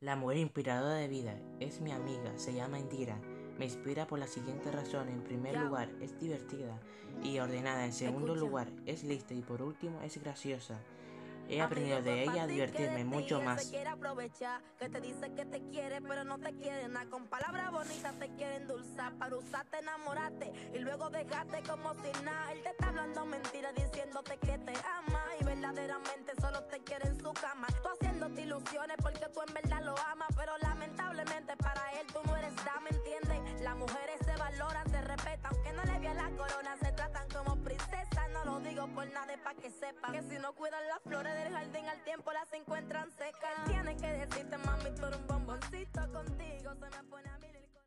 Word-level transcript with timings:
La 0.00 0.16
mujer 0.16 0.38
inspiradora 0.38 0.94
de 0.94 1.08
vida 1.08 1.38
es 1.60 1.82
mi 1.82 1.92
amiga, 1.92 2.32
se 2.36 2.54
llama 2.54 2.78
Indira. 2.78 3.20
Me 3.58 3.66
inspira 3.66 4.06
por 4.06 4.18
la 4.18 4.26
siguiente 4.26 4.72
razón. 4.72 5.10
En 5.10 5.22
primer 5.22 5.58
lugar, 5.58 5.90
es 6.00 6.18
divertida 6.18 6.80
y 7.22 7.38
ordenada. 7.38 7.84
En 7.84 7.92
segundo 7.92 8.34
lugar, 8.34 8.68
es 8.86 9.04
lista 9.04 9.34
y 9.34 9.42
por 9.42 9.60
último, 9.60 10.00
es 10.00 10.16
graciosa. 10.16 10.80
He 11.50 11.60
aprendido 11.60 12.00
de 12.00 12.22
ella 12.22 12.44
a 12.44 12.46
divertirme 12.46 13.04
mucho 13.04 13.42
más. 13.42 13.66
quiere 13.66 13.90
aprovechar, 13.90 14.62
que 14.78 14.88
te 14.88 15.00
dice 15.00 15.34
que 15.34 15.44
te 15.44 15.60
quiere, 15.68 16.00
pero 16.00 16.22
no 16.22 16.38
te 16.38 16.54
quiere 16.54 16.88
nada. 16.88 17.10
Con 17.10 17.26
palabras 17.26 17.72
bonitas 17.72 18.16
te 18.20 18.28
quiere 18.36 18.56
endulzar, 18.56 19.12
para 19.18 19.36
usarte, 19.36 19.80
enamorarte 19.80 20.52
y 20.72 20.78
luego 20.78 21.10
dejarte 21.10 21.62
como 21.68 21.92
si 21.94 22.24
nada. 22.24 22.52
Él 22.52 22.62
te 22.62 22.70
está 22.70 22.88
hablando 22.88 23.26
mentiras, 23.26 23.74
diciéndote 23.74 24.38
que 24.38 24.58
te 24.58 24.72
ama 24.96 25.24
y 25.40 25.44
verdaderamente 25.44 26.32
solo 26.40 26.62
te 26.64 26.78
quiere 26.80 27.08
en 27.08 27.18
su 27.18 27.32
cama. 27.32 27.66
Tú 27.82 27.88
haciéndote 27.88 28.42
ilusiones 28.42 28.96
porque 29.02 29.26
tú 29.34 29.40
en 29.46 29.54
verdad 29.54 29.69
aunque 35.44 35.72
no 35.72 35.84
le 35.84 35.98
vean 35.98 36.16
la 36.16 36.30
corona, 36.30 36.76
se 36.76 36.92
tratan 36.92 37.28
como 37.28 37.56
princesas. 37.62 38.30
No 38.32 38.44
lo 38.44 38.60
digo 38.60 38.86
por 38.88 39.06
nada, 39.10 39.34
para 39.42 39.60
que 39.60 39.70
sepa 39.70 40.12
que 40.12 40.22
si 40.22 40.38
no 40.38 40.52
cuidan 40.54 40.86
las 40.88 41.00
flores 41.02 41.34
del 41.34 41.52
jardín 41.52 41.88
al 41.88 42.02
tiempo 42.04 42.32
las 42.32 42.52
encuentran 42.52 42.69